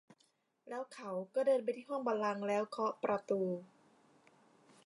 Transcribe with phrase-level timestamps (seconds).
[0.69, 3.41] แล้วเขาก็เดินไปที่ห้องบัลลังก์แล้วเคาะประตู